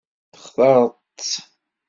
[0.33, 1.31] Textaṛeḍ-tt?